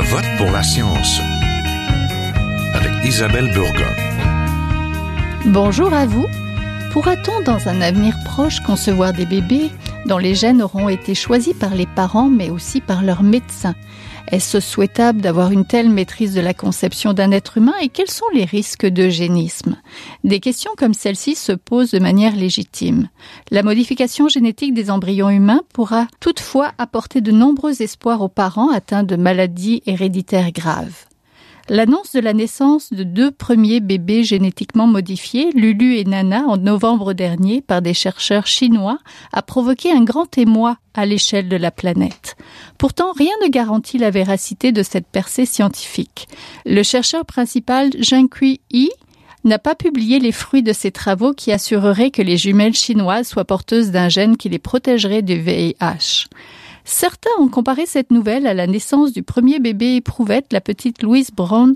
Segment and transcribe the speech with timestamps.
[0.00, 1.20] Je vote pour la science
[2.72, 3.92] avec Isabelle Burgon.
[5.46, 6.26] Bonjour à vous.
[6.92, 9.72] Pourra-t-on dans un avenir proche concevoir des bébés
[10.06, 13.74] dont les gènes auront été choisis par les parents mais aussi par leurs médecins?
[14.30, 18.26] Est-ce souhaitable d'avoir une telle maîtrise de la conception d'un être humain et quels sont
[18.34, 19.76] les risques d'eugénisme
[20.22, 23.08] Des questions comme celle-ci se posent de manière légitime.
[23.50, 29.02] La modification génétique des embryons humains pourra toutefois apporter de nombreux espoirs aux parents atteints
[29.02, 31.06] de maladies héréditaires graves.
[31.70, 37.12] L'annonce de la naissance de deux premiers bébés génétiquement modifiés, Lulu et Nana, en novembre
[37.12, 38.98] dernier par des chercheurs chinois,
[39.34, 42.36] a provoqué un grand émoi à l'échelle de la planète.
[42.78, 46.28] Pourtant, rien ne garantit la véracité de cette percée scientifique.
[46.64, 48.90] Le chercheur principal, Zhengqi Yi,
[49.44, 53.44] n'a pas publié les fruits de ses travaux qui assureraient que les jumelles chinoises soient
[53.44, 56.26] porteuses d'un gène qui les protégerait du VIH.
[56.84, 61.30] Certains ont comparé cette nouvelle à la naissance du premier bébé éprouvette, la petite Louise
[61.30, 61.74] Brown,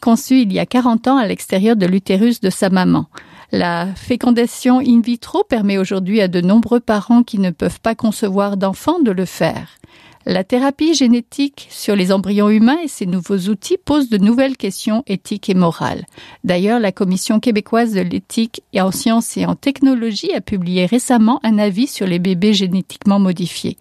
[0.00, 3.06] conçue il y a 40 ans à l'extérieur de l'utérus de sa maman.
[3.50, 8.56] La fécondation in vitro permet aujourd'hui à de nombreux parents qui ne peuvent pas concevoir
[8.56, 9.78] d'enfants de le faire.
[10.24, 15.02] La thérapie génétique sur les embryons humains et ces nouveaux outils posent de nouvelles questions
[15.08, 16.06] éthiques et morales.
[16.44, 21.40] D'ailleurs, la Commission québécoise de l'éthique et en sciences et en technologie a publié récemment
[21.42, 23.76] un avis sur les bébés génétiquement modifiés.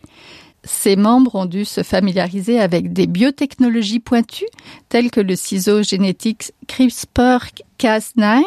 [0.64, 4.46] Ses membres ont dû se familiariser avec des biotechnologies pointues
[4.90, 8.42] telles que le ciseau génétique CRISPR-Cas9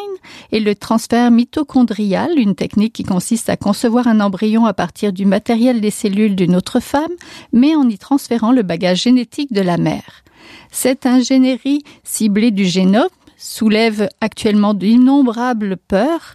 [0.53, 5.25] et le transfert mitochondrial, une technique qui consiste à concevoir un embryon à partir du
[5.25, 7.11] matériel des cellules d'une autre femme,
[7.51, 10.23] mais en y transférant le bagage génétique de la mère.
[10.71, 16.33] Cette ingénierie ciblée du génome soulève actuellement d'innombrables peurs,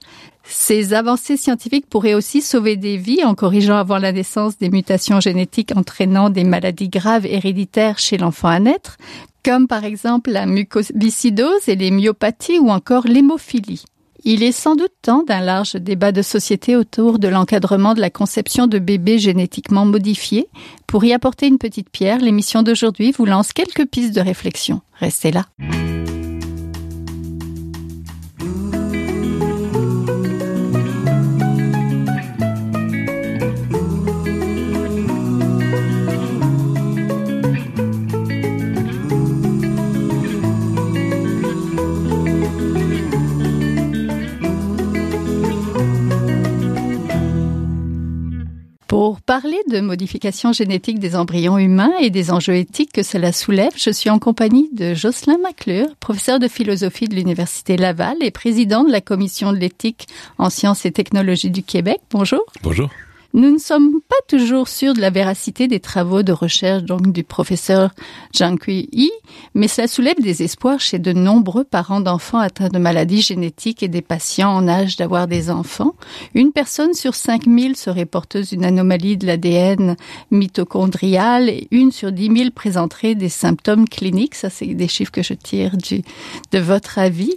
[0.52, 5.20] ces avancées scientifiques pourraient aussi sauver des vies en corrigeant avant la naissance des mutations
[5.20, 8.96] génétiques entraînant des maladies graves héréditaires chez l'enfant à naître,
[9.44, 13.84] comme par exemple la mucoviscidose et les myopathies ou encore l'hémophilie.
[14.24, 18.10] Il est sans doute temps d'un large débat de société autour de l'encadrement de la
[18.10, 20.48] conception de bébés génétiquement modifiés.
[20.86, 24.82] Pour y apporter une petite pierre, l'émission d'aujourd'hui vous lance quelques pistes de réflexion.
[24.98, 25.46] Restez là.
[49.00, 53.72] Pour parler de modification génétique des embryons humains et des enjeux éthiques que cela soulève,
[53.74, 58.84] je suis en compagnie de Jocelyn Maclure, professeur de philosophie de l'Université Laval et président
[58.84, 60.06] de la commission de l'éthique
[60.36, 62.02] en sciences et technologies du Québec.
[62.10, 62.44] Bonjour.
[62.62, 62.90] Bonjour.
[63.32, 67.22] Nous ne sommes pas toujours sûrs de la véracité des travaux de recherche donc du
[67.22, 67.90] professeur
[68.36, 69.12] Zhang Yi,
[69.54, 73.88] mais cela soulève des espoirs chez de nombreux parents d'enfants atteints de maladies génétiques et
[73.88, 75.94] des patients en âge d'avoir des enfants.
[76.34, 79.96] Une personne sur 5000 serait porteuse d'une anomalie de l'ADN
[80.32, 84.34] mitochondrial et une sur 10 000 présenterait des symptômes cliniques.
[84.34, 86.02] Ça, c'est des chiffres que je tire du,
[86.50, 87.34] de votre avis.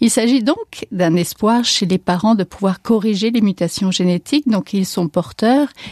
[0.00, 4.72] Il s'agit donc d'un espoir chez les parents de pouvoir corriger les mutations génétiques, donc
[4.72, 5.08] ils sont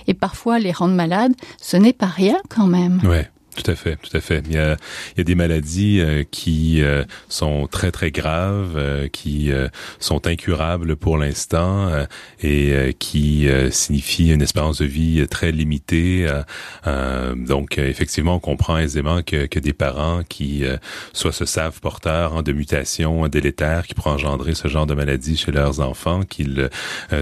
[0.06, 3.00] et parfois les rendre malades, ce n'est pas rien quand même.
[3.54, 4.42] Tout à fait, tout à fait.
[4.46, 4.76] Il y a,
[5.14, 9.52] il y a des maladies euh, qui euh, sont très très graves, euh, qui
[10.00, 11.90] sont incurables pour l'instant
[12.42, 16.26] et qui signifient une espérance de vie très limitée.
[17.36, 20.64] donc effectivement, on comprend aisément que, que des parents qui
[21.12, 25.52] soit se savent porteurs de mutations délétères qui pourraient engendrer ce genre de maladie chez
[25.52, 26.70] leurs enfants, qu'ils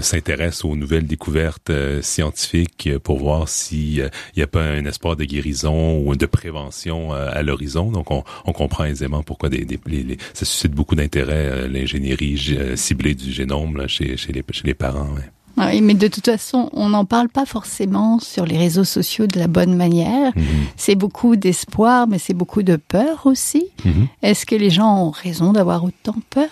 [0.01, 1.71] s'intéressent aux nouvelles découvertes
[2.01, 7.29] scientifiques pour voir s'il n'y a pas un espoir de guérison ou de prévention euh,
[7.31, 7.91] à l'horizon.
[7.91, 12.39] Donc, on, on, comprend aisément pourquoi des, des les, ça suscite beaucoup d'intérêt, euh, l'ingénierie
[12.57, 15.09] euh, ciblée du génome là, chez, chez, les, chez les parents.
[15.15, 15.29] Ouais.
[15.57, 19.37] Oui, mais de toute façon, on n'en parle pas forcément sur les réseaux sociaux de
[19.39, 20.31] la bonne manière.
[20.35, 20.41] -hmm.
[20.77, 23.65] C'est beaucoup d'espoir, mais c'est beaucoup de peur aussi.
[23.85, 24.07] -hmm.
[24.21, 26.49] Est-ce que les gens ont raison d'avoir autant peur?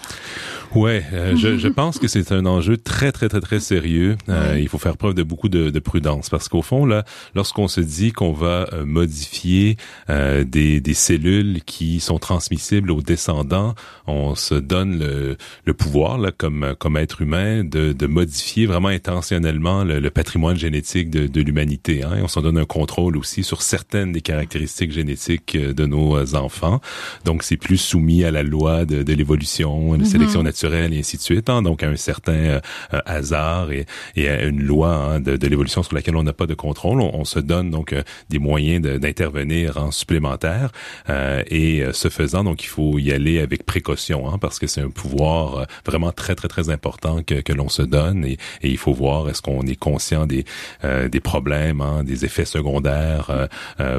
[0.74, 4.16] Ouais, euh, je, je, pense que c'est un enjeu très très très très sérieux.
[4.30, 7.04] Euh, il faut faire preuve de beaucoup de, de prudence parce qu'au fond là,
[7.36, 9.76] lorsqu'on se dit qu'on va euh, modifier
[10.10, 13.74] euh, des, des cellules qui sont transmissibles aux descendants,
[14.08, 15.36] on se donne le,
[15.66, 20.58] le pouvoir là comme comme être humain de, de modifier vraiment intentionnellement le, le patrimoine
[20.58, 22.04] génétique de, de l'humanité.
[22.04, 26.36] Hein, et on s'en donne un contrôle aussi sur certaines des caractéristiques génétiques de nos
[26.36, 26.82] enfants.
[27.26, 31.18] Donc c'est plus soumis à la loi de, de l'évolution, de sélection naturelle et ainsi
[31.18, 31.50] de suite.
[31.50, 32.60] Hein, donc, un certain
[33.06, 33.86] hasard et,
[34.16, 37.02] et une loi hein, de, de l'évolution sur laquelle on n'a pas de contrôle.
[37.02, 37.96] On, se donne donc
[38.30, 40.72] des moyens d'intervenir en supplémentaire
[41.08, 44.90] et ce faisant, donc il faut y aller avec précaution hein, parce que c'est un
[44.90, 48.94] pouvoir vraiment très très très important que, que l'on se donne et, et, il faut
[48.94, 50.46] voir est-ce qu'on est conscient des
[50.84, 53.48] des problèmes, hein, des effets secondaires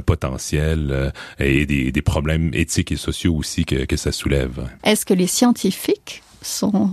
[0.07, 4.69] potentiels et des, des problèmes éthiques et sociaux aussi que, que ça soulève?
[4.85, 6.91] Est-ce que les scientifiques sont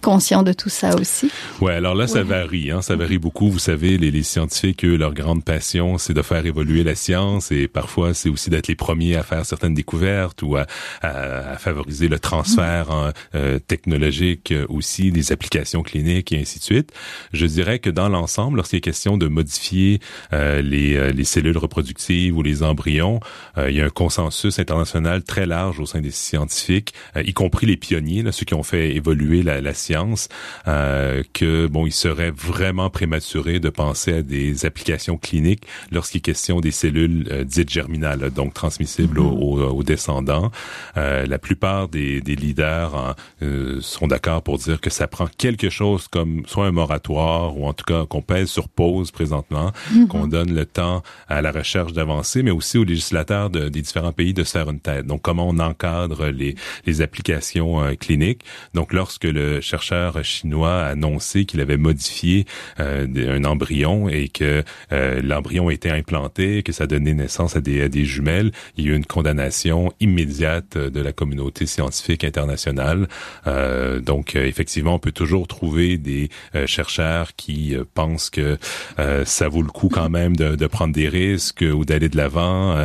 [0.00, 1.30] conscient de tout ça aussi.
[1.60, 3.50] Ouais, alors là, ça varie, hein, ça varie beaucoup.
[3.50, 7.52] Vous savez, les, les scientifiques, eux, leur grande passion, c'est de faire évoluer la science
[7.52, 10.66] et parfois, c'est aussi d'être les premiers à faire certaines découvertes ou à,
[11.02, 16.92] à, favoriser le transfert euh, technologique aussi, des applications cliniques et ainsi de suite.
[17.32, 20.00] Je dirais que dans l'ensemble, lorsqu'il est question de modifier
[20.32, 23.20] euh, les, euh, les cellules reproductives ou les embryons,
[23.68, 27.76] il y a un consensus international très large au sein des scientifiques, y compris les
[27.76, 29.89] pionniers, là, ceux qui ont fait évoluer la, la science
[30.68, 36.22] euh, que bon, il serait vraiment prématuré de penser à des applications cliniques lorsqu'il est
[36.22, 39.70] question des cellules euh, dites germinales, donc transmissibles mm-hmm.
[39.70, 40.50] aux, descendants.
[40.96, 43.14] Euh, la plupart des, leaders hein,
[43.80, 47.72] sont d'accord pour dire que ça prend quelque chose comme soit un moratoire ou en
[47.72, 50.06] tout cas qu'on pèse sur pause présentement, mm-hmm.
[50.06, 54.32] qu'on donne le temps à la recherche d'avancer, mais aussi aux législateurs des différents pays
[54.32, 55.06] de se faire une tête.
[55.06, 56.54] Donc comment on encadre les,
[56.86, 58.44] les applications cliniques?
[58.74, 62.44] Donc lorsque le chercheur chercheur chinois a annoncé qu'il avait modifié
[62.78, 63.06] euh,
[63.36, 64.62] un embryon et que
[64.92, 68.52] euh, l'embryon était implanté, que ça donnait naissance à des, à des jumelles.
[68.76, 73.08] Il y a eu une condamnation immédiate de la communauté scientifique internationale.
[73.46, 76.28] Euh, donc, effectivement, on peut toujours trouver des
[76.66, 78.58] chercheurs qui pensent que
[79.24, 82.84] ça vaut le coup quand même de, de prendre des risques ou d'aller de l'avant,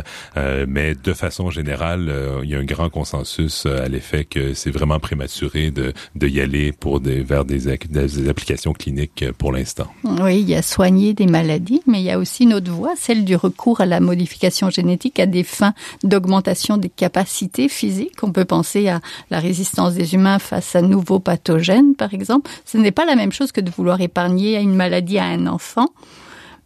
[0.66, 2.12] mais de façon générale,
[2.42, 6.40] il y a un grand consensus à l'effet que c'est vraiment prématuré de, de y
[6.40, 9.86] aller pour des, vers des, des applications cliniques pour l'instant.
[10.04, 12.94] Oui, il y a soigner des maladies, mais il y a aussi une autre voie,
[12.96, 18.22] celle du recours à la modification génétique à des fins d'augmentation des capacités physiques.
[18.22, 19.00] On peut penser à
[19.30, 22.50] la résistance des humains face à nouveaux pathogènes, par exemple.
[22.64, 25.90] Ce n'est pas la même chose que de vouloir épargner une maladie à un enfant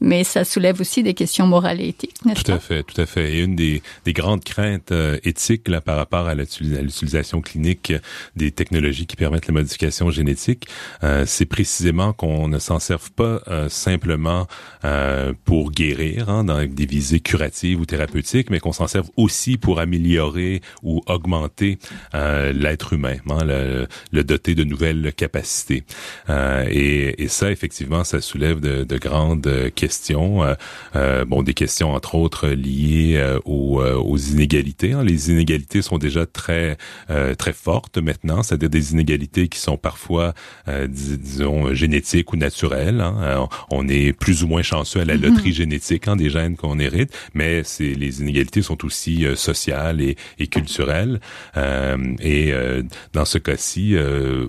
[0.00, 3.06] mais ça soulève aussi des questions morales et éthiques, n'est-ce Tout à fait, tout à
[3.06, 3.34] fait.
[3.34, 7.92] Et une des, des grandes craintes euh, éthiques là, par rapport à l'utilisation clinique
[8.34, 10.68] des technologies qui permettent la modification génétique,
[11.04, 14.46] euh, c'est précisément qu'on ne s'en serve pas euh, simplement
[14.84, 19.58] euh, pour guérir hein, dans des visées curatives ou thérapeutiques, mais qu'on s'en serve aussi
[19.58, 21.78] pour améliorer ou augmenter
[22.12, 25.84] l'être humain, hein, le, le, doter de nouvelles capacités.
[26.28, 30.54] Et, et, ça, effectivement, ça soulève de, de grandes questions questions, euh,
[30.94, 34.92] euh, bon, des questions entre autres liées euh, aux, aux, inégalités.
[34.92, 35.02] Hein.
[35.02, 36.76] Les inégalités sont déjà très
[37.38, 40.32] très fortes maintenant, c'est-à-dire des inégalités qui sont parfois,
[40.88, 43.00] disons, génétiques ou naturelles.
[43.00, 43.48] Hein.
[43.70, 45.22] On est plus ou moins chanceux à la mm-hmm.
[45.22, 50.16] loterie génétique hein, des gènes qu'on hérite, mais c'est les inégalités sont aussi sociales et,
[50.38, 51.20] et culturelles.
[51.56, 52.52] et
[53.12, 53.96] dans ce cas-ci,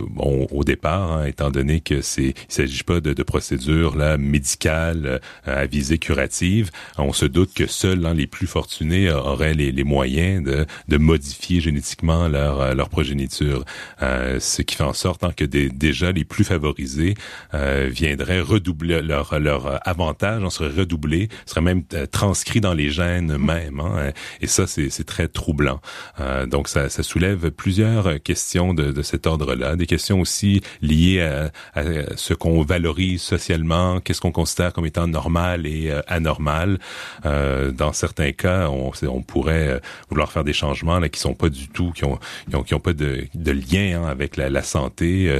[0.10, 4.18] bon, au départ, hein, étant donné que c'est, il s'agit pas de, de procédures là
[4.18, 9.72] médicales à visée curative, on se doute que seuls hein, les plus fortunés auraient les,
[9.72, 13.66] les moyens de, de, modifier génétiquement leur, euh, leur progéniture.
[14.02, 17.16] Euh, ce qui fait en sorte hein, que des, déjà les plus favorisés
[17.54, 22.90] euh, viendraient redoubler leur, leur avantage, on serait redoublé, serait même euh, transcrit dans les
[22.90, 23.80] gènes même.
[23.80, 24.12] Hein,
[24.42, 25.82] et ça, c'est très troublant.
[26.20, 31.22] Euh, donc, ça, ça, soulève plusieurs questions de, de cet ordre-là, des questions aussi liées
[31.22, 31.84] à, à
[32.16, 35.21] ce qu'on valorise socialement, qu'est-ce qu'on considère comme étant normal
[35.66, 36.80] et euh, anormal.
[37.26, 41.34] Euh, dans certains cas, on, on pourrait euh, vouloir faire des changements là, qui sont
[41.34, 42.20] pas du tout, qui ont,
[42.66, 45.40] qui ont, pas de, de lien hein, avec la, la santé,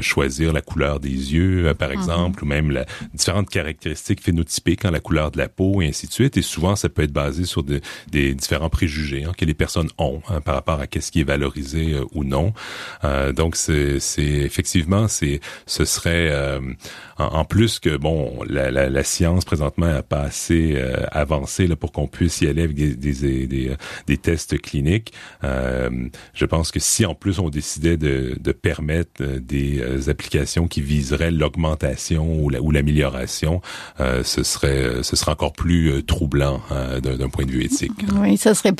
[0.00, 1.94] choisir la couleur des yeux, par mhm.
[1.94, 2.84] exemple, ou même la,
[3.14, 6.36] différentes caractéristiques phénotypiques, hein, la couleur de la peau, et ainsi de suite.
[6.36, 9.88] Et souvent, ça peut être basé sur de, des différents préjugés hein, que les personnes
[9.98, 12.52] ont hein, par rapport à qu'est-ce qui est valorisé ou non.
[13.34, 16.32] donc, c'est effectivement, c'est ce serait
[17.18, 21.66] en, en, plus que bon, la, la, la science présentement n'a pas assez euh, avancé
[21.66, 23.76] là, pour qu'on puisse y aller avec des, des, des, euh,
[24.06, 25.12] des tests cliniques.
[25.44, 25.90] Euh,
[26.34, 31.30] je pense que si en plus on décidait de, de permettre des applications qui viseraient
[31.30, 33.60] l'augmentation ou l'amélioration,
[34.00, 36.60] la, ce serait ce serait encore plus troublant
[37.02, 37.92] d'un point de vue éthique.
[38.14, 38.72] Oui, ça serait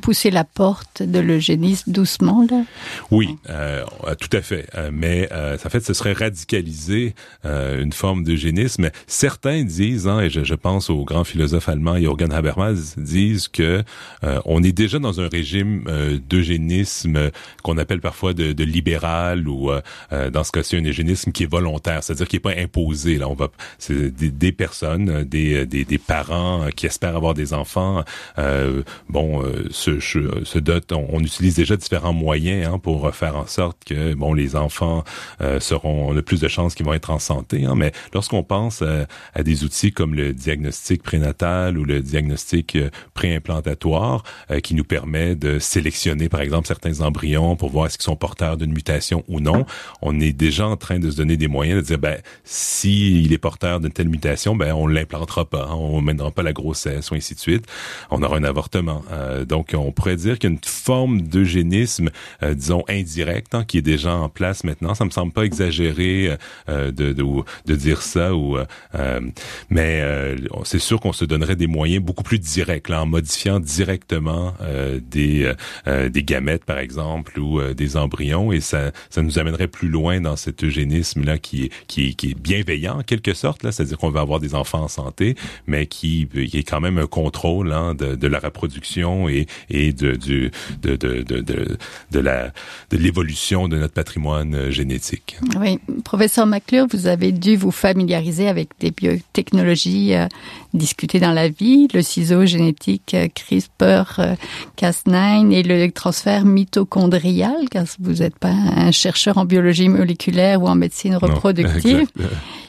[0.00, 2.62] pousser la porte de l'eugénisme doucement là.
[3.10, 4.68] Oui, tout à fait.
[4.92, 7.14] mais en fait, ce serait radicaliser
[7.44, 8.90] une forme d'eugénisme.
[9.06, 13.82] Certains disent, hein, et je, je, pense au grand philosophe allemand Jürgen Habermas, disent que
[14.24, 17.30] euh, on est déjà dans un régime euh, d'eugénisme
[17.62, 21.50] qu'on appelle parfois de, de libéral ou euh, dans ce cas-ci un eugénisme qui est
[21.50, 23.18] volontaire, c'est-à-dire qui est pas imposé.
[23.18, 27.52] Là, on va c'est des, des, personnes, des, des, des, parents qui espèrent avoir des
[27.52, 28.04] enfants,
[29.08, 30.92] bon, se, se dotent.
[30.92, 35.04] On, utilise déjà différents moyens hein, pour faire en sorte que bon les enfants
[35.58, 37.64] seront le plus de chances qu'ils vont être en santé.
[37.64, 42.78] Hein, mais lorsqu'on pense à, des outils comme le diagnostic prénatal ou le diagnostic
[43.14, 44.22] préimplantatoire
[44.62, 48.72] qui nous permet de sélectionner, par exemple, certains embryons pour voir est-ce sont porteurs d'une
[48.72, 49.66] mutation ou non.
[50.00, 53.38] On est déjà en train de se donner des moyens de dire, ben, s'il est
[53.38, 57.14] porteur d'une telle mutation, ben, on l'implantera pas, hein, on mènera pas la grossesse ou
[57.14, 57.66] ainsi de suite.
[58.10, 59.04] On aura un avortement.
[59.12, 62.10] Euh, donc, on pourrait dire qu'il y a une forme d'eugénisme,
[62.42, 64.94] euh, disons, indirect, hein, qui est déjà en place maintenant.
[64.94, 66.36] Ça me semble pas exagéré
[66.68, 67.24] euh, de, de,
[67.66, 68.56] de, dire ça ou,
[69.70, 70.02] mais
[70.64, 74.54] c'est sûr qu'on se donnerait des moyens beaucoup plus directs, là, en modifiant directement
[75.10, 75.52] des,
[75.86, 80.36] des gamètes, par exemple, ou des embryons, et ça, ça nous amènerait plus loin dans
[80.36, 84.20] cet eugénisme là qui qui qui est bienveillant en quelque sorte là, c'est-à-dire qu'on va
[84.20, 88.14] avoir des enfants en santé, mais qui, qui est quand même un contrôle hein, de,
[88.14, 90.50] de, la reproduction et, et de, de,
[90.82, 91.78] de, de, de,
[92.10, 92.52] de la
[92.90, 95.38] de l'évolution de notre patrimoine génétique.
[95.58, 100.26] Oui, professeur McClure, vous avez dû vous familiariser avec des biotechnologies euh,
[100.74, 108.14] discutées dans la vie, le ciseau génétique euh, CRISPR-Cas9 et le transfert mitochondrial, car vous
[108.14, 112.08] n'êtes pas un chercheur en biologie moléculaire ou en médecine reproductive.
[112.18, 112.26] Non,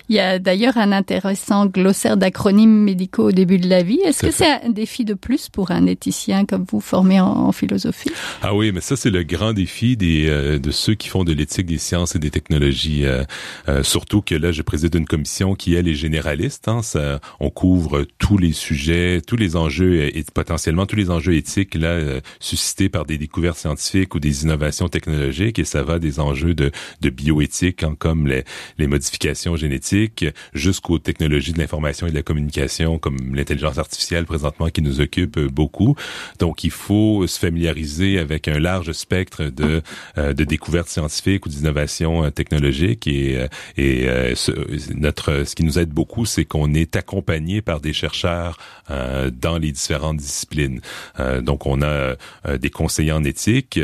[0.09, 3.99] Il y a d'ailleurs un intéressant glossaire d'acronymes médicaux au début de la vie.
[4.05, 7.51] Est-ce que c'est un défi de plus pour un éthicien comme vous formé en, en
[7.51, 8.11] philosophie?
[8.41, 11.33] Ah oui, mais ça c'est le grand défi des euh, de ceux qui font de
[11.33, 13.05] l'éthique des sciences et des technologies.
[13.05, 13.25] Euh,
[13.67, 16.69] euh, surtout que là, je préside une commission qui elle est généraliste.
[16.69, 21.35] Hein, ça, on couvre tous les sujets, tous les enjeux et potentiellement tous les enjeux
[21.35, 25.59] éthiques là euh, suscités par des découvertes scientifiques ou des innovations technologiques.
[25.59, 26.71] Et ça va des enjeux de,
[27.01, 28.45] de bioéthique, hein, comme les,
[28.77, 29.96] les modifications génétiques
[30.53, 35.39] jusqu'aux technologies de l'information et de la communication comme l'intelligence artificielle présentement qui nous occupe
[35.39, 35.95] beaucoup.
[36.39, 39.81] Donc il faut se familiariser avec un large spectre de,
[40.17, 44.51] euh, de découvertes scientifiques ou d'innovations euh, technologiques et, euh, et euh, ce,
[44.93, 48.57] notre ce qui nous aide beaucoup c'est qu'on est accompagné par des chercheurs
[48.89, 50.81] euh, dans les différentes disciplines.
[51.19, 52.15] Euh, donc on a
[52.57, 53.79] des conseillers en éthique.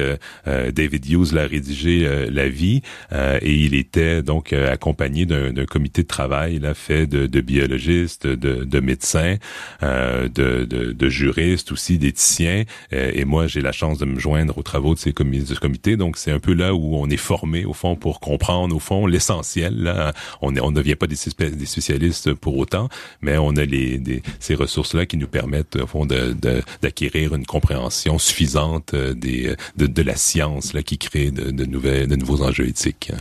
[0.46, 6.60] David Hughes l'a rédigé La vie et il était donc accompagné d'un comité de travail
[6.60, 9.38] là, fait de, de biologistes, de, de médecins,
[9.82, 12.64] euh, de, de, de, juristes aussi, d'éthiciens.
[12.94, 15.24] Euh, et moi, j'ai la chance de me joindre aux travaux de ces comités.
[15.64, 15.96] Comité.
[15.96, 19.08] Donc, c'est un peu là où on est formé, au fond, pour comprendre, au fond,
[19.08, 20.14] l'essentiel.
[20.42, 22.90] On, est, on ne devient pas des, spécialistes pour autant,
[23.22, 28.20] mais on a les, des, ces ressources-là qui nous permettent, au fond, d'acquérir une compréhension
[28.20, 32.68] suffisante des, de, de la science là, qui crée de, de, nouvelles, de nouveaux enjeux
[32.68, 33.12] éthiques.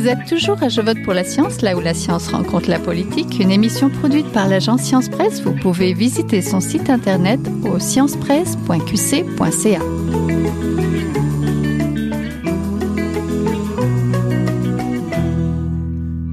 [0.00, 2.78] Vous êtes toujours à Je vote pour la science, là où la science rencontre la
[2.78, 5.42] politique, une émission produite par l'agence Science Presse.
[5.42, 7.38] Vous pouvez visiter son site internet
[7.70, 9.80] au sciencepresse.qc.ca.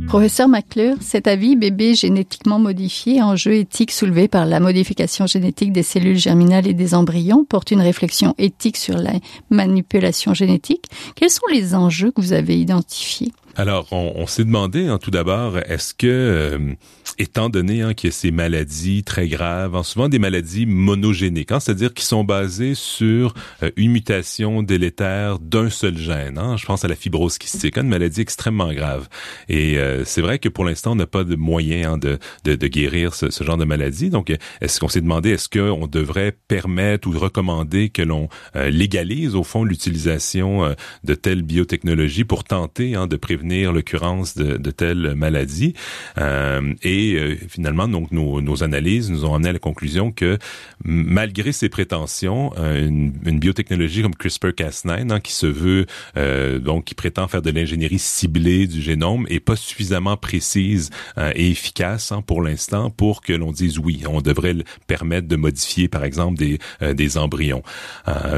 [0.08, 5.84] Professeur McClure, cet avis bébé génétiquement modifié, enjeu éthique soulevé par la modification génétique des
[5.84, 9.12] cellules germinales et des embryons, porte une réflexion éthique sur la
[9.50, 10.86] manipulation génétique.
[11.16, 13.34] Quels sont les enjeux que vous avez identifiés?
[13.60, 16.74] Alors, on, s'est demandé hein, tout d'abord, est-ce que, euh,
[17.18, 21.52] étant donné hein, qu'il y a ces maladies très graves, hein, souvent des maladies monogéniques,
[21.52, 23.34] hein, c'est-à-dire qui sont basées sur
[23.64, 26.38] euh, une mutation délétère d'un seul gène.
[26.38, 29.08] Hein, je pense à la fibrose kystique, une maladie extrêmement grave.
[29.50, 32.56] Et euh, c'est vrai que pour l'instant, on n'a pas de moyen hein, de, de,
[32.56, 34.10] de, guérir ce, ce, genre de maladie.
[34.10, 39.36] Donc, est-ce qu'on s'est demandé, est-ce qu'on devrait permettre ou recommander que l'on euh, légalise
[39.36, 44.72] au fond l'utilisation euh, de telles biotechnologies pour tenter hein, de prévenir l'occurrence de, de
[44.72, 45.74] telles maladies?
[46.18, 46.74] Euh,
[47.12, 50.38] et euh, finalement, donc nos, nos, analyses nous ont amené à la conclusion que
[50.84, 55.86] malgré ces prétentions, euh, une, une, biotechnologie comme CRISPR-Cas9, hein, qui se veut
[56.18, 61.32] euh, donc qui prétend faire de l'ingénierie ciblée du génome, est pas suffisamment précise euh,
[61.36, 64.56] et efficace hein, pour l'instant pour que l'on dise oui, on devrait
[64.88, 66.60] permettre de modifier, par exemple, des,
[66.94, 67.64] des embryons.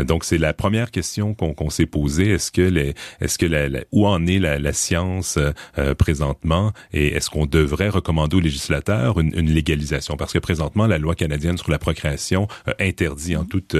[0.06, 2.30] donc c'est la première question qu'on qu s'est posée.
[2.32, 5.38] Est-ce que les, est-ce que la, où en est la, la science
[5.78, 6.74] euh, présentement?
[6.94, 10.98] Et est-ce qu'on devrait recommander aux législateurs législateur une, une, légalisation parce que présentement la
[10.98, 12.48] loi canadienne sur la procréation
[12.80, 13.76] interdit en toute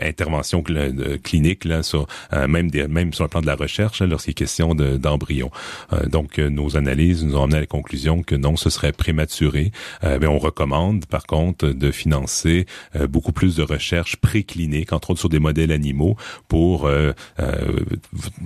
[0.00, 0.62] intervention
[1.22, 2.06] clinique là sur
[2.48, 5.50] même des, même sur le plan de la recherche lorsqu'il est question d'embryons.
[6.06, 9.72] donc nos analyses nous ont amené à la conclusion que non, ce serait prématuré.
[10.02, 12.66] mais on recommande par contre de financer
[13.08, 16.16] beaucoup plus de recherches précliniques, entre autres sur des modèles animaux,
[16.48, 17.84] pour euh, euh,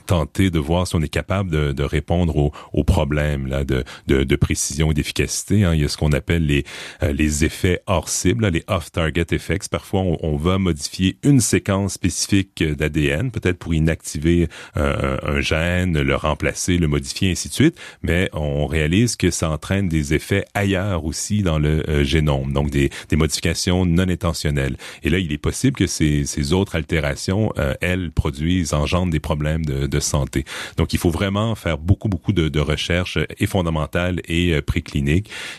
[0.07, 3.85] tenter de voir si on est capable de, de répondre aux, aux, problèmes là de,
[4.07, 5.65] de, de précision et d'efficacité.
[5.65, 5.75] Hein.
[5.75, 6.65] Il y a ce qu'on appelle les,
[7.03, 9.69] euh, les effets hors cible, les off-target effects.
[9.69, 16.01] Parfois, on, on, va modifier une séquence spécifique d'ADN, peut-être pour inactiver un, un, gène,
[16.01, 20.45] le remplacer, le modifier, ainsi de suite, mais on réalise que ça entraîne des effets
[20.55, 24.77] ailleurs aussi dans le génome, donc des, des modifications non intentionnelles.
[25.03, 29.21] Et là, il est possible que ces, ces autres altérations, euh, elles, produisent, engendrent des
[29.21, 30.45] problèmes de, de, santé.
[30.77, 34.63] Donc, il faut vraiment faire beaucoup, beaucoup de, de recherches et fondamentales et euh,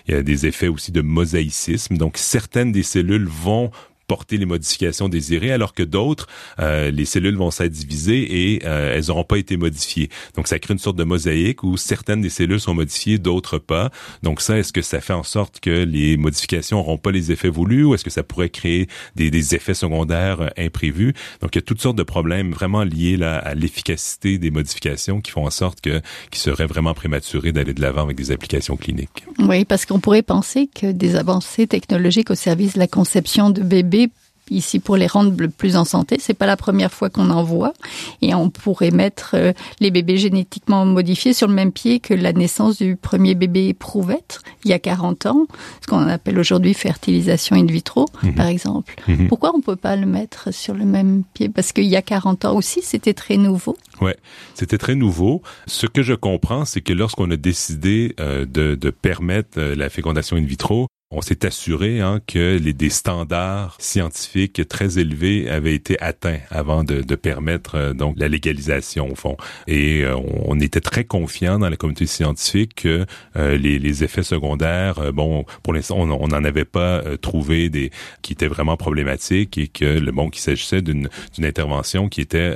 [0.07, 1.97] Il y a des effets aussi de mosaïcisme.
[1.97, 3.71] Donc, certaines des cellules vont
[4.07, 6.27] porter les modifications désirées, alors que d'autres,
[6.59, 10.09] euh, les cellules vont s'être divisées et euh, elles n'auront pas été modifiées.
[10.35, 13.91] Donc, ça crée une sorte de mosaïque où certaines des cellules sont modifiées, d'autres pas.
[14.21, 17.49] Donc, ça, est-ce que ça fait en sorte que les modifications n'auront pas les effets
[17.49, 21.13] voulus ou est-ce que ça pourrait créer des, des effets secondaires euh, imprévus?
[21.41, 25.21] Donc, il y a toutes sortes de problèmes vraiment liés là, à l'efficacité des modifications
[25.21, 28.75] qui font en sorte que qu'il serait vraiment prématuré d'aller de l'avant avec des applications
[28.75, 29.25] cliniques.
[29.39, 33.61] Oui, parce qu'on pourrait penser que des avancées technologiques au service de la conception de
[33.61, 33.92] bébés
[34.49, 36.17] ici pour les rendre plus en santé.
[36.19, 37.73] C'est pas la première fois qu'on en voit
[38.21, 42.33] et on pourrait mettre euh, les bébés génétiquement modifiés sur le même pied que la
[42.33, 45.45] naissance du premier bébé éprouvette il y a 40 ans,
[45.81, 48.33] ce qu'on appelle aujourd'hui fertilisation in vitro mmh.
[48.33, 48.95] par exemple.
[49.07, 49.27] Mmh.
[49.27, 51.49] Pourquoi on peut pas le mettre sur le même pied?
[51.49, 53.77] Parce qu'il y a 40 ans aussi c'était très nouveau.
[54.01, 54.17] Ouais,
[54.53, 55.41] c'était très nouveau.
[55.67, 59.89] Ce que je comprends, c'est que lorsqu'on a décidé euh, de, de permettre euh, la
[59.89, 65.75] fécondation in vitro, on s'est assuré hein, que les, des standards scientifiques très élevés avaient
[65.75, 69.37] été atteints avant de, de permettre euh, donc la légalisation au fond.
[69.67, 70.15] Et euh,
[70.45, 73.05] on, était très confiant dans la communauté scientifique que
[73.35, 77.91] euh, les, les, effets secondaires, bon, pour l'instant, on n'en avait pas trouvé des
[78.21, 81.09] qui étaient vraiment problématiques et que le bon qu'il s'agissait d'une
[81.41, 82.55] intervention qui était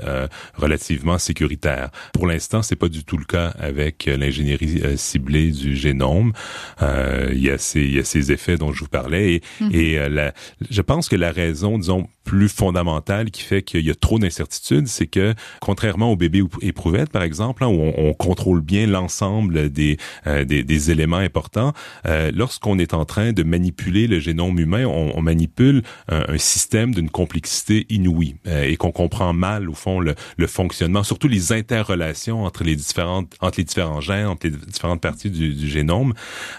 [0.56, 1.90] relativement sécuritaire.
[2.14, 6.34] Pour l'instant, c'est pas du tout le cas avec l'ingénierie ciblée du génome.
[6.82, 9.34] il y a ces il y a ces effets dont je vous parlais.
[9.34, 10.34] Et, et euh, la,
[10.70, 14.88] je pense que la raison, disons, plus fondamentale qui fait qu'il y a trop d'incertitudes,
[14.88, 19.72] c'est que contrairement au bébé éprouvette, par exemple, hein, où on, on, contrôle bien l'ensemble
[19.72, 21.72] des, euh, des, des, éléments importants,
[22.06, 26.38] euh, lorsqu'on est en train de manipuler le génome humain, on, on manipule un, un
[26.38, 31.30] système d'une complexité inouïe euh, et qu'on comprend mal au fond le, le, fonctionnement, surtout
[31.30, 35.70] les interrelations entre les différentes entre les différents gènes, entre les différentes parties du, du
[35.70, 36.14] génome.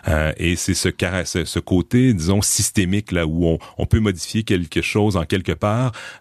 [0.09, 0.89] Euh, et c'est ce,
[1.25, 5.58] ce, ce côté, disons, systémique là où on, on peut modifier quelque chose en quelque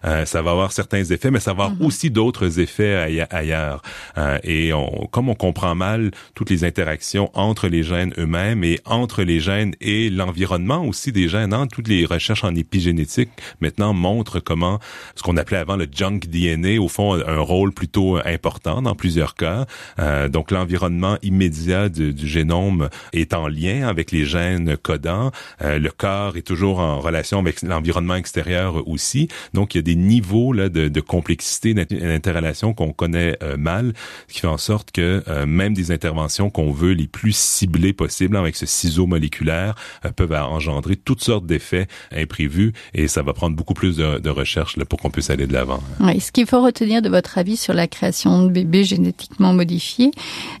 [0.04, 1.86] euh, ça va avoir certains effets, mais ça va avoir mm -hmm.
[1.86, 3.82] aussi d'autres effets ailleurs.
[4.16, 8.78] Euh, et on, comme on comprend mal toutes les interactions entre les gènes eux-mêmes et
[8.84, 13.92] entre les gènes et l'environnement aussi des gènes, hein, toutes les recherches en épigénétique maintenant
[13.94, 14.78] montrent comment
[15.16, 19.34] ce qu'on appelait avant le junk DNA, au fond, un rôle plutôt important dans plusieurs
[19.34, 19.66] cas.
[19.98, 25.30] Euh, donc l'environnement immédiat du, du génome est en lien avec les gènes codants.
[25.62, 29.27] Euh, le corps est toujours en relation avec l'environnement extérieur aussi.
[29.54, 33.92] Donc, il y a des niveaux là, de, de complexité d'interrelation qu'on connaît euh, mal,
[34.28, 37.92] ce qui fait en sorte que euh, même des interventions qu'on veut les plus ciblées
[37.92, 43.32] possibles avec ce ciseau moléculaire euh, peuvent engendrer toutes sortes d'effets imprévus et ça va
[43.32, 45.80] prendre beaucoup plus de, de recherche là, pour qu'on puisse aller de l'avant.
[46.00, 50.10] Oui, ce qu'il faut retenir de votre avis sur la création de bébés génétiquement modifiés,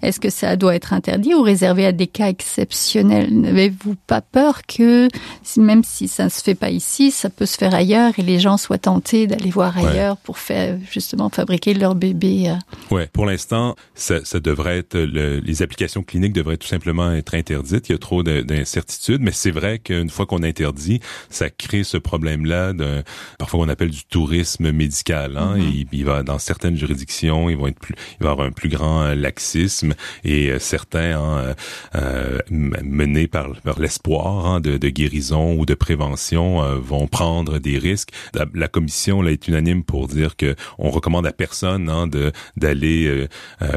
[0.02, 3.28] est-ce que ça doit être interdit ou réservé à des cas exceptionnels?
[3.32, 5.08] N'avez-vous pas peur que
[5.56, 8.38] même si ça ne se fait pas ici, ça peut se faire ailleurs et les
[8.38, 10.20] gens soient tentés d'aller voir ailleurs ouais.
[10.24, 12.50] pour faire justement fabriquer leur bébé.
[12.50, 12.94] Euh.
[12.94, 17.34] Ouais, pour l'instant, ça, ça devrait être le, les applications cliniques devraient tout simplement être
[17.34, 17.88] interdites.
[17.88, 21.96] Il y a trop d'incertitudes, mais c'est vrai qu'une fois qu'on interdit, ça crée ce
[21.96, 23.02] problème-là de
[23.38, 25.36] parfois on appelle du tourisme médical.
[25.36, 25.80] Hein, mm -hmm.
[25.80, 28.68] et, il va dans certaines juridictions, ils vont être plus, il va avoir un plus
[28.68, 29.94] grand euh, laxisme
[30.24, 31.54] et euh, certains hein,
[31.94, 37.58] euh, menés par, par l'espoir hein, de, de guérison ou de prévention euh, vont prendre
[37.58, 38.10] des risques.
[38.54, 43.26] La, commission là, est unanime pour dire que on recommande à personne hein, de d'aller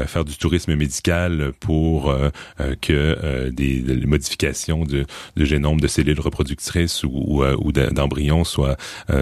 [0.06, 2.14] faire du tourisme médical pour
[2.80, 5.04] que des, modifications de,
[5.36, 8.76] de, génome de cellules reproductrices ou, ou, d'embryons soient,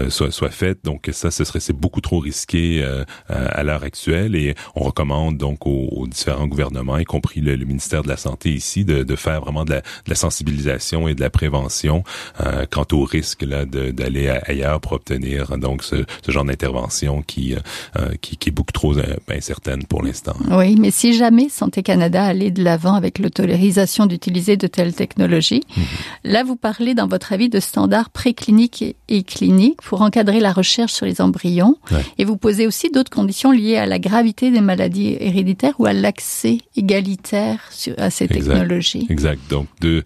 [0.09, 0.83] soient, soient faites.
[0.83, 2.83] Donc ça, ce serait c'est beaucoup trop risqué
[3.27, 8.07] à l'heure actuelle et on recommande donc aux, différents gouvernements, y compris le, ministère de
[8.07, 11.29] la Santé ici, de, de faire vraiment de la, de la, sensibilisation et de la
[11.29, 12.03] prévention
[12.41, 17.55] euh, quant au risque là d'aller ailleurs pour obtenir donc ce, ce genre d'intervention qui,
[17.55, 20.35] euh, qui, qui est beaucoup trop euh, incertaine pour l'instant.
[20.49, 25.63] Oui, mais si jamais Santé Canada allait de l'avant avec l'autorisation d'utiliser de telles technologies,
[25.75, 25.83] mhm.
[26.25, 30.93] là vous parlez dans votre avis de standards précliniques et, cliniques pour encadrer la recherche
[30.93, 31.77] sur les embryons
[32.17, 35.93] et vous posez aussi d'autres conditions liées à la gravité des maladies héréditaires ou à
[35.93, 37.59] l'accès égalitaire
[37.97, 39.05] à ces technologies.
[39.09, 39.39] Exact.
[39.49, 40.03] Donc, de,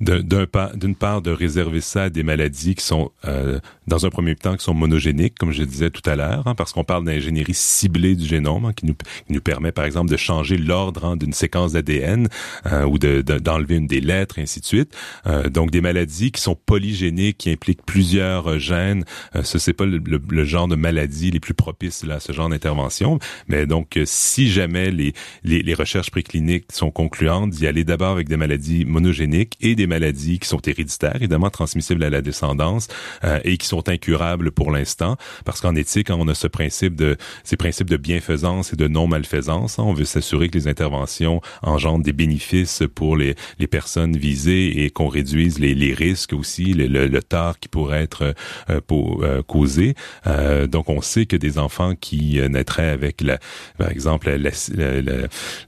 [0.00, 4.36] d'une part, part, de réserver ça à des maladies qui sont, euh, dans un premier
[4.36, 7.54] temps, qui sont monogéniques, comme je disais tout à l'heure, hein, parce qu'on parle d'ingénierie
[7.54, 11.16] ciblée du génome, hein, qui, nous, qui nous permet, par exemple, de changer l'ordre hein,
[11.16, 12.28] d'une séquence d'ADN
[12.66, 14.96] euh, ou de, d'enlever une des lettres, et ainsi de suite.
[15.26, 19.04] Euh, donc, des maladies qui sont polygéniques, qui impliquent plusieurs euh, gènes.
[19.34, 22.48] Euh, ce c'est pas le, le, genre de maladies les plus propices à ce genre
[22.48, 23.18] d'intervention.
[23.48, 28.12] Mais donc, euh, si jamais les, les, les recherches précliniques sont concluantes, d'y aller d'abord
[28.12, 32.88] avec des maladies monogéniques et des maladies qui sont héréditaires, évidemment transmissibles à la descendance
[33.24, 37.16] euh, et qui sont incurables pour l'instant, parce qu'en éthique, on a ce principe de
[37.44, 39.78] ces principes de bienfaisance et de non malfaisance.
[39.78, 39.84] Hein.
[39.86, 44.90] on veut s'assurer que les interventions engendrent des bénéfices pour les, les personnes visées et
[44.90, 48.34] qu'on réduise les, les risques aussi, le, le, tort qui pourrait être
[48.70, 49.94] euh, euh, causé.
[50.26, 53.38] Euh, donc, on sait que des enfants qui naîtraient avec la,
[53.76, 54.50] par exemple, la,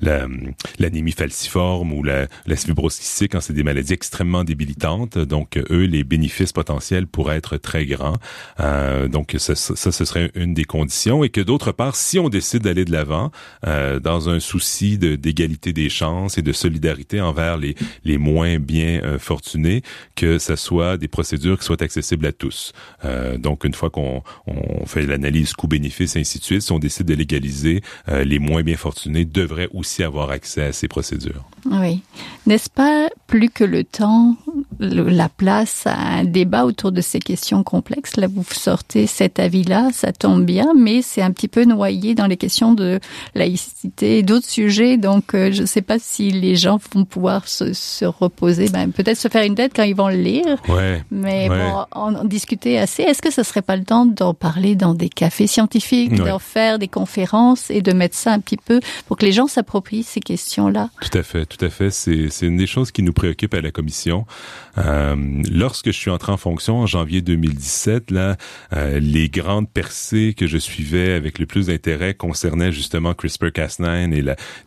[0.01, 0.27] la,
[0.79, 5.19] l'anémie falciforme ou la, la cystique, hein, c'est des maladies extrêmement débilitantes.
[5.19, 8.00] Donc, eux, les bénéfices potentiels pourraient être très grands.
[8.61, 11.25] Euh, donc, ça, ça, ce serait une des conditions.
[11.25, 13.31] Et que d'autre part, si on décide d'aller de l'avant,
[13.67, 19.01] euh, dans un souci d'égalité des chances et de solidarité envers les, les moins bien
[19.03, 19.83] euh, fortunés,
[20.15, 22.73] que ce soit des procédures qui soient accessibles à tous.
[23.05, 27.07] Euh, donc, une fois qu'on on fait l'analyse coût-bénéfice ainsi de suite, si on décide
[27.07, 31.45] de légaliser, euh, les moins bien fortunés devraient aussi avoir accès à ces procédures.
[31.67, 32.03] Oui.
[32.47, 34.37] N'est-ce pas plus que le temps,
[34.81, 39.91] la place à un débat autour de ces questions complexes Là, vous sortez cet avis-là,
[39.93, 42.99] ça tombe bien, mais c'est un petit peu noyé dans les questions de
[43.35, 44.97] laïcité et d'autres sujets.
[44.97, 48.91] Donc, euh, je ne sais pas si les gens vont pouvoir se, se reposer, ben,
[48.91, 50.57] peut-être se faire une tête quand ils vont le lire.
[50.69, 53.03] Ouais, mais bon, en, discuter assez.
[53.03, 56.79] Est-ce que ce serait pas le temps d'en parler dans des cafés scientifiques, d'en faire
[56.79, 60.21] des conférences et de mettre ça un petit peu pour que les gens s'approprient ces
[60.21, 60.91] questions-là?
[61.01, 61.91] Tout à fait tout à fait.
[61.91, 64.25] C'est, c'est une des choses qui nous préoccupe à la commission.
[64.79, 68.37] Euh, lorsque je suis entré en fonction en janvier 2017, là,
[68.73, 74.13] euh, les grandes percées que je suivais avec le plus d'intérêt concernaient justement CRISPR-Cas9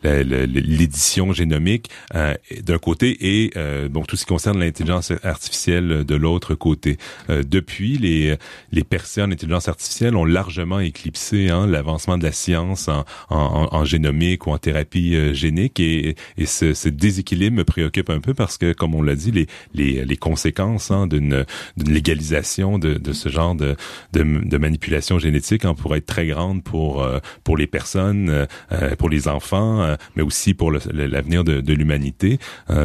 [0.04, 3.52] et l'édition génomique euh, d'un côté et
[3.88, 6.98] bon tout ce qui concerne l'intelligence artificielle de l'autre côté.
[7.28, 12.88] Depuis, les, percées en intelligence artificielle ont largement éclipsé hein, l'avancement de la science
[13.30, 18.72] en, génomique ou en thérapie génique et, ce, déséquilibre me préoccupe un peu parce que,
[18.72, 21.44] comme on l'a dit, les, les conséquences hein, d'une
[21.76, 23.76] légalisation de, de, ce genre de,
[24.12, 28.96] de, de manipulation génétique hein, pourraient être très grandes pour, euh, pour les personnes, euh,
[28.96, 32.38] pour les enfants, euh, mais aussi pour l'avenir de, de l'humanité.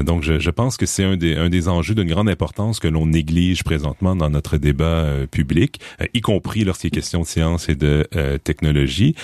[0.04, 2.88] donc, je, je pense que c'est un des, un des enjeux d'une grande importance que
[2.88, 5.80] l'on néglige présentement dans notre débat public,
[6.13, 8.08] y compris lorsqu'il est question de science et de
[8.43, 9.15] technologie.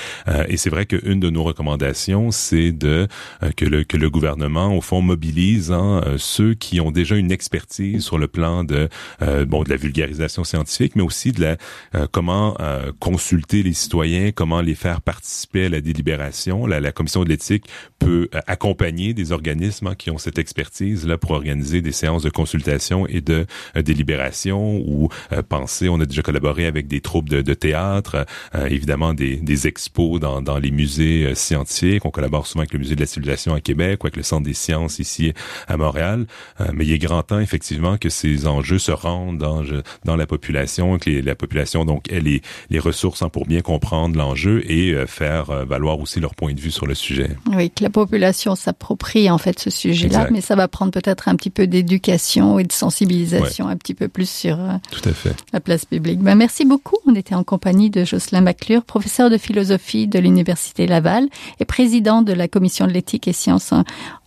[0.48, 3.08] et c'est vrai qu'une de nos recommandations, c'est de
[3.56, 7.32] que le que le gouvernement, au fond, mobilise hein, euh, ceux qui ont déjà une
[7.32, 8.90] expertise sur le plan de
[9.22, 11.58] euh, bon de la vulgarisation scientifique, mais aussi de la
[11.96, 12.58] euh, comment
[13.00, 16.66] consulter les citoyens, comment les faire participer à la délibération.
[16.66, 17.66] La, la commission de l'éthique
[18.00, 22.30] peut accompagner des organismes hein, qui ont cette expertise là pour organiser des séances de
[22.30, 25.10] consultation et de délibération ou
[25.50, 25.90] penser.
[25.90, 28.26] On a déjà collaboré avec des troupes de, de théâtre,
[28.70, 32.06] évidemment des, des expos dans, dans les musées scientifiques.
[32.06, 34.44] On collabore souvent avec le musée de la civilisation à Québec ou avec le Centre
[34.44, 35.34] des sciences ici
[35.68, 36.26] à Montréal.
[36.62, 37.65] Euh, mais il est grand temps, effectivement,
[38.00, 39.64] que ces enjeux se rendent dans,
[40.04, 44.18] dans la population, que la population, donc, ait les, les ressources hein, pour bien comprendre
[44.18, 47.30] l'enjeu et euh, faire euh, valoir aussi leur point de vue sur le sujet.
[47.54, 51.36] Oui, que la population s'approprie, en fait, ce sujet-là, mais ça va prendre peut-être un
[51.36, 54.58] petit peu d'éducation et de sensibilisation un petit peu plus sur
[54.92, 55.36] Tout à fait.
[55.54, 56.20] la place publique.
[56.20, 56.98] Ben, merci beaucoup.
[57.06, 61.28] On était en compagnie de Jocelyn Maclure, professeur de philosophie de l'Université Laval
[61.60, 63.74] et président de la commission de l'éthique et sciences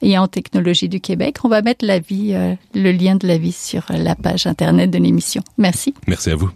[0.02, 1.36] et en technologie du Québec.
[1.44, 5.42] On va mettre l'avis, euh, le lien de sur la page internet de l'émission.
[5.58, 5.94] Merci.
[6.06, 6.50] Merci à vous.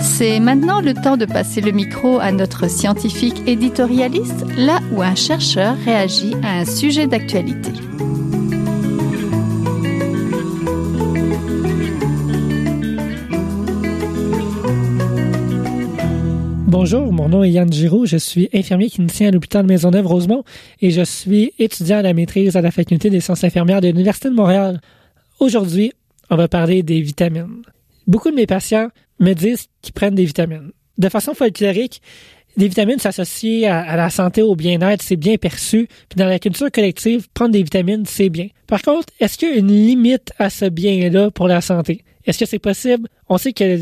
[0.00, 5.14] C'est maintenant le temps de passer le micro à notre scientifique éditorialiste, là où un
[5.14, 7.72] chercheur réagit à un sujet d'actualité.
[16.72, 20.42] Bonjour, mon nom est Yann Giraud, je suis infirmier clinicien à l'hôpital Maisonneuve-Rosemont
[20.80, 24.30] et je suis étudiant à la maîtrise à la faculté des sciences infirmières de l'Université
[24.30, 24.80] de Montréal.
[25.38, 25.92] Aujourd'hui,
[26.30, 27.60] on va parler des vitamines.
[28.06, 28.88] Beaucoup de mes patients
[29.20, 30.72] me disent qu'ils prennent des vitamines.
[30.96, 32.00] De façon folklorique,
[32.56, 35.88] les vitamines s'associent à, la santé, au bien-être, c'est bien perçu.
[36.08, 38.46] Puis dans la culture collective, prendre des vitamines, c'est bien.
[38.66, 42.02] Par contre, est-ce qu'il y a une limite à ce bien-là pour la santé?
[42.24, 43.10] Est-ce que c'est possible?
[43.28, 43.78] On sait que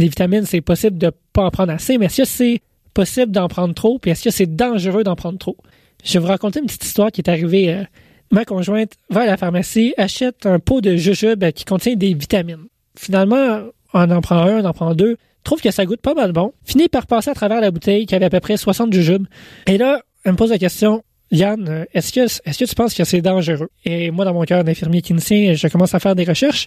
[0.00, 2.60] les vitamines, c'est possible de pas en prendre assez, mais est-ce que c'est
[2.94, 3.98] possible d'en prendre trop?
[3.98, 5.56] Puis est-ce que c'est dangereux d'en prendre trop?
[6.02, 7.74] Je vais vous raconter une petite histoire qui est arrivée.
[7.74, 7.84] Euh,
[8.30, 12.66] ma conjointe va à la pharmacie, achète un pot de jujube qui contient des vitamines.
[12.96, 13.60] Finalement,
[13.92, 16.52] on en prend un, on en prend deux, trouve que ça goûte pas mal bon,
[16.64, 19.26] finit par passer à travers la bouteille qui avait à peu près 60 jujubes.
[19.66, 23.04] Et là, elle me pose la question, Yann, est-ce que, est-ce que tu penses que
[23.04, 23.70] c'est dangereux?
[23.84, 26.66] Et moi, dans mon cœur d'infirmier clinicien, je commence à faire des recherches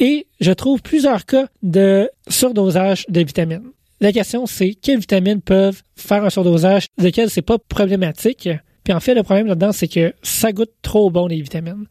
[0.00, 3.70] et je trouve plusieurs cas de surdosage de vitamines.
[4.00, 8.48] La question, c'est quelles vitamines peuvent faire un surdosage, lequel c'est pas problématique.
[8.82, 11.84] Puis en fait, le problème là-dedans, c'est que ça goûte trop bon les vitamines.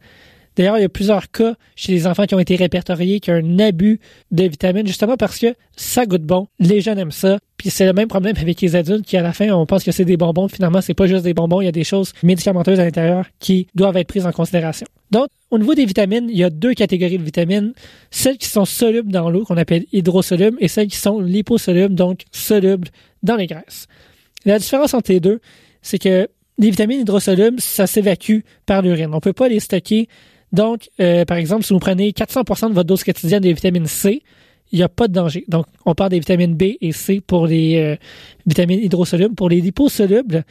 [0.56, 3.34] D'ailleurs, il y a plusieurs cas chez les enfants qui ont été répertoriés qui ont
[3.34, 4.00] un abus
[4.32, 6.48] de vitamines, justement parce que ça goûte bon.
[6.58, 7.38] Les jeunes aiment ça.
[7.56, 9.92] Puis c'est le même problème avec les adultes qui, à la fin, on pense que
[9.92, 10.48] c'est des bonbons.
[10.48, 11.60] Finalement, c'est pas juste des bonbons.
[11.60, 14.86] Il y a des choses médicamenteuses à l'intérieur qui doivent être prises en considération.
[15.12, 17.72] Donc, au niveau des vitamines, il y a deux catégories de vitamines.
[18.10, 22.22] Celles qui sont solubles dans l'eau, qu'on appelle hydrosolubles, et celles qui sont liposolubles, donc
[22.30, 22.88] solubles
[23.22, 23.86] dans les graisses.
[24.44, 25.40] La différence entre les deux,
[25.82, 29.10] c'est que les vitamines hydrosolubles, ça s'évacue par l'urine.
[29.12, 30.08] On peut pas les stocker
[30.52, 34.22] donc, euh, par exemple, si vous prenez 400% de votre dose quotidienne de vitamine C,
[34.72, 35.44] il n'y a pas de danger.
[35.48, 37.96] Donc, on parle des vitamines B et C pour les euh,
[38.46, 39.34] vitamines hydrosolubles.
[39.34, 40.44] Pour les liposolubles,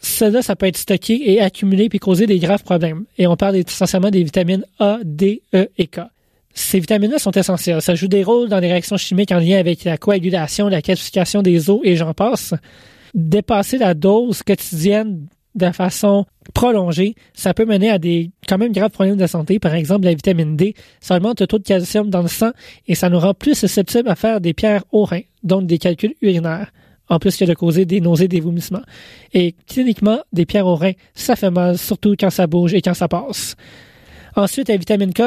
[0.00, 3.04] cela, ça peut être stocké et accumulé puis causer des graves problèmes.
[3.18, 6.00] Et on parle essentiellement des vitamines A, D, E et K.
[6.54, 7.82] Ces vitamines-là sont essentielles.
[7.82, 11.42] Ça joue des rôles dans les réactions chimiques en lien avec la coagulation, la calcification
[11.42, 12.54] des os et j'en passe.
[13.14, 18.90] Dépasser la dose quotidienne de façon prolongée, ça peut mener à des quand même graves
[18.90, 19.58] problèmes de santé.
[19.58, 22.50] Par exemple, la vitamine D, ça augmente le taux de calcium dans le sang
[22.88, 26.14] et ça nous rend plus susceptibles à faire des pierres au rein, donc des calculs
[26.22, 26.72] urinaires,
[27.10, 28.82] en plus que de causer des nausées, des vomissements.
[29.34, 32.94] Et cliniquement, des pierres au rein, ça fait mal, surtout quand ça bouge et quand
[32.94, 33.56] ça passe.
[34.36, 35.22] Ensuite, la vitamine K,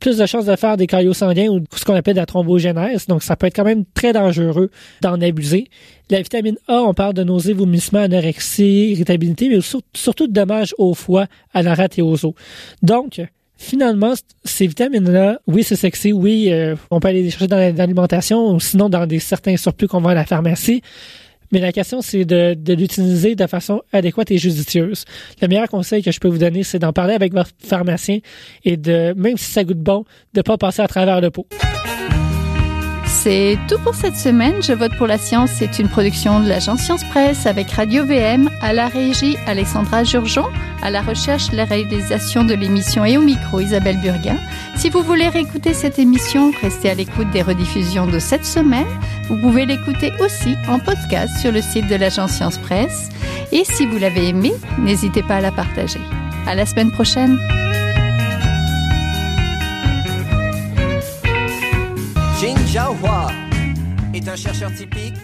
[0.00, 3.06] plus de chances de faire des caillots sanguins ou ce qu'on appelle la thrombogénèse.
[3.06, 4.70] Donc, ça peut être quand même très dangereux
[5.00, 5.68] d'en abuser.
[6.10, 9.60] La vitamine A, on parle de nausées, vomissements, anorexie, irritabilité, mais
[9.94, 12.34] surtout de dommages au foie, à la rate et aux os.
[12.82, 13.20] Donc,
[13.56, 18.54] finalement, ces vitamines-là, oui, c'est sexy, oui, euh, on peut aller les chercher dans l'alimentation
[18.54, 20.82] ou sinon dans des certains surplus qu'on vend à la pharmacie.
[21.52, 25.04] Mais la question, c'est de, de l'utiliser de façon adéquate et judicieuse.
[25.40, 28.18] Le meilleur conseil que je peux vous donner, c'est d'en parler avec votre pharmacien
[28.64, 31.46] et de, même si ça goûte bon, de pas passer à travers le pot.
[33.08, 34.62] C'est tout pour cette semaine.
[34.62, 35.50] Je vote pour la science.
[35.54, 40.44] C'est une production de l'agence Science Presse avec Radio VM, à la régie Alexandra Jurgeon,
[40.82, 44.36] à la recherche, la réalisation de l'émission et au micro Isabelle Burguin.
[44.76, 48.86] Si vous voulez réécouter cette émission, restez à l'écoute des rediffusions de cette semaine.
[49.28, 53.08] Vous pouvez l'écouter aussi en podcast sur le site de l'agence Science Presse.
[53.52, 56.00] Et si vous l'avez aimé, n'hésitez pas à la partager.
[56.46, 57.38] À la semaine prochaine.
[62.68, 63.28] Jiahua
[64.12, 65.14] est un chercheur typique